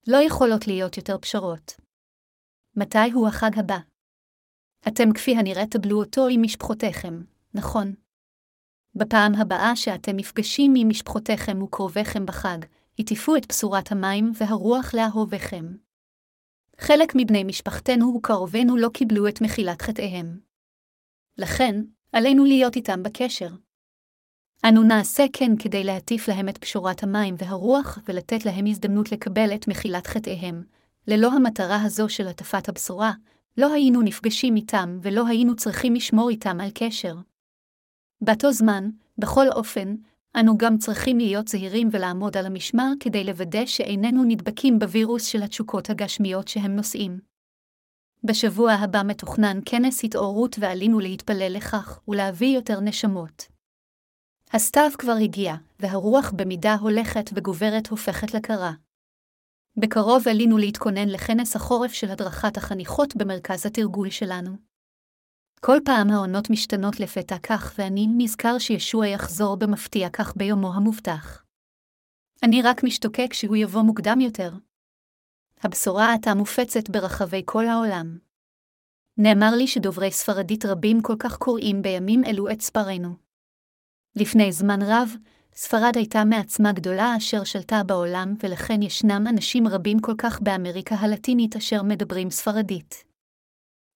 [0.07, 1.73] לא יכולות להיות יותר פשרות.
[2.75, 3.77] מתי הוא החג הבא?
[4.87, 7.21] אתם כפי הנראה תבלו אותו עם משפחותיכם,
[7.53, 7.93] נכון?
[8.95, 12.57] בפעם הבאה שאתם נפגשים עם משפחותיכם וקרוביכם בחג,
[12.99, 15.65] הטיפו את בשורת המים והרוח לאהוביכם.
[16.83, 20.39] חלק מבני משפחתנו וקרובינו לא קיבלו את מחילת חטאיהם.
[21.37, 23.49] לכן, עלינו להיות איתם בקשר.
[24.65, 29.67] אנו נעשה כן כדי להטיף להם את פשורת המים והרוח ולתת להם הזדמנות לקבל את
[29.67, 30.63] מחילת חטאיהם.
[31.07, 33.11] ללא המטרה הזו של הטפת הבשורה,
[33.57, 37.15] לא היינו נפגשים איתם ולא היינו צריכים לשמור איתם על קשר.
[38.21, 39.95] באותו זמן, בכל אופן,
[40.39, 45.89] אנו גם צריכים להיות זהירים ולעמוד על המשמר כדי לוודא שאיננו נדבקים בווירוס של התשוקות
[45.89, 47.19] הגשמיות שהם נושאים.
[48.23, 53.47] בשבוע הבא מתוכנן כנס התעוררות ועלינו להתפלל לכך ולהביא יותר נשמות.
[54.53, 58.71] הסתיו כבר הגיע, והרוח במידה הולכת וגוברת הופכת לקרה.
[59.77, 64.70] בקרוב עלינו להתכונן לכנס החורף של הדרכת החניכות במרכז התרגול שלנו.
[65.65, 71.43] כל פעם העונות משתנות לפתע כך, ואני נזכר שישוע יחזור במפתיע כך ביומו המובטח.
[72.43, 74.51] אני רק משתוקק שהוא יבוא מוקדם יותר.
[75.63, 78.17] הבשורה עתה מופצת ברחבי כל העולם.
[79.17, 83.15] נאמר לי שדוברי ספרדית רבים כל כך קוראים בימים אלו את ספרנו.
[84.15, 85.09] לפני זמן רב,
[85.55, 91.55] ספרד הייתה מעצמה גדולה אשר שלטה בעולם, ולכן ישנם אנשים רבים כל כך באמריקה הלטינית
[91.55, 93.10] אשר מדברים ספרדית.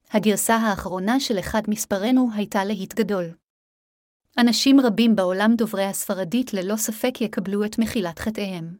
[0.09, 3.33] הגרסה האחרונה של אחד מספרנו הייתה להיט גדול.
[4.37, 8.77] אנשים רבים בעולם דוברי הספרדית ללא ספק יקבלו את מחילת חטאיהם.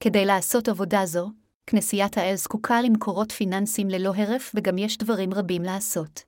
[0.00, 1.30] כדי לעשות עבודה זו,
[1.66, 6.22] כנסיית האל זקוקה למקורות פיננסיים ללא הרף וגם יש דברים רבים לעשות.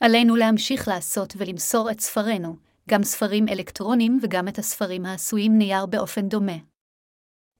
[0.00, 2.56] עלינו להמשיך לעשות ולמסור את ספרנו,
[2.88, 6.56] גם ספרים אלקטרונים וגם את הספרים העשויים נייר באופן דומה.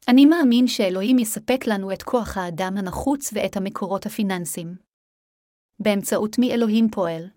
[0.08, 4.89] אני מאמין שאלוהים יספק לנו את כוח האדם הנחוץ ואת המקורות הפיננסיים.
[5.80, 7.28] באמצעות מי אלוהים פועל?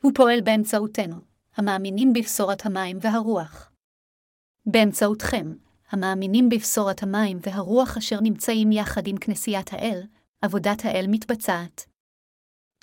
[0.00, 1.16] הוא פועל באמצעותנו,
[1.56, 3.70] המאמינים בבשורת המים והרוח.
[4.66, 5.52] באמצעותכם,
[5.90, 10.02] המאמינים בבשורת המים והרוח אשר נמצאים יחד עם כנסיית האל,
[10.42, 11.86] עבודת האל מתבצעת.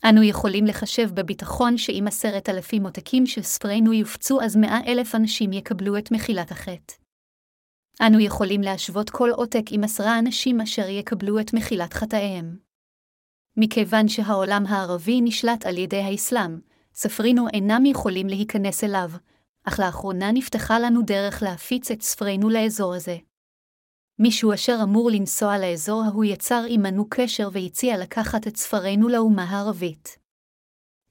[0.09, 5.53] אנו יכולים לחשב בביטחון שאם עשרת אלפים עותקים של ספרינו יופצו אז מאה אלף אנשים
[5.53, 6.93] יקבלו את מחילת החטא.
[8.01, 12.64] אנו יכולים להשוות כל עותק עם עשרה אנשים אשר יקבלו את מחילת חטאיהם.
[13.58, 16.60] מכיוון שהעולם הערבי נשלט על ידי האסלאם,
[16.93, 19.10] ספרינו אינם יכולים להיכנס אליו,
[19.64, 23.18] אך לאחרונה נפתחה לנו דרך להפיץ את ספרינו לאזור הזה.
[24.20, 30.18] מישהו אשר אמור לנסוע לאזור ההוא יצר עמנו קשר והציע לקחת את ספרינו לאומה הערבית.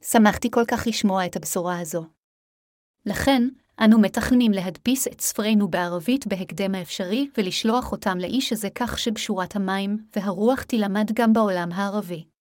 [0.02, 2.04] שמחתי כל כך לשמוע את הבשורה הזו.
[3.06, 3.48] לכן,
[3.84, 9.98] אנו מתכננים להדפיס את ספרינו בערבית בהקדם האפשרי ולשלוח אותם לאיש הזה כך שבשורת המים
[10.16, 12.33] והרוח תילמד גם בעולם הערבי.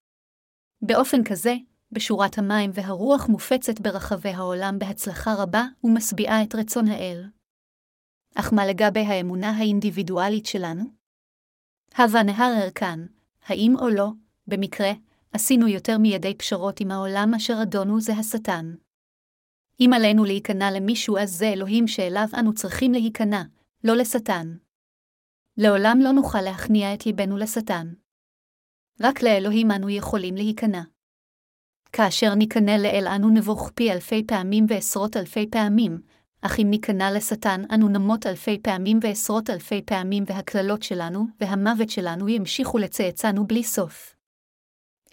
[0.86, 1.56] באופן כזה,
[1.92, 7.24] בשורת המים והרוח מופצת ברחבי העולם בהצלחה רבה ומשביעה את רצון האל.
[8.36, 10.84] אך מה לגבי האמונה האינדיבידואלית שלנו?
[11.98, 13.06] הווה נהרר כאן,
[13.46, 14.10] האם או לא,
[14.48, 14.92] במקרה,
[15.32, 18.76] עשינו יותר מידי פשרות עם העולם אשר אדונו זה השטן.
[19.80, 23.44] אם עלינו להיכנע למישהו אז זה אלוהים שאליו אנו צריכים להיכנע,
[23.84, 24.58] לא לשטן.
[25.58, 27.94] לעולם לא נוכל להכניע את ליבנו לשטן.
[29.02, 30.82] רק לאלוהים אנו יכולים להיכנע.
[31.92, 36.02] כאשר ניכנע לאל אנו נבוך פי אלפי פעמים ועשרות אלפי פעמים,
[36.42, 42.30] אך אם ניכנע לשטן אנו נמות אלפי פעמים ועשרות אלפי פעמים והקללות שלנו והמוות שלנו
[42.30, 44.16] ימשיכו לצאצאנו בלי סוף.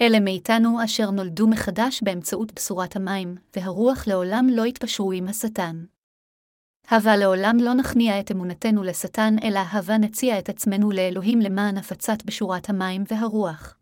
[0.01, 5.85] אלה מאיתנו אשר נולדו מחדש באמצעות בשורת המים, והרוח לעולם לא יתפשרו עם השטן.
[6.91, 12.24] הווה לעולם לא נכניע את אמונתנו לשטן, אלא הווה נציע את עצמנו לאלוהים למען הפצת
[12.24, 13.80] בשורת המים והרוח.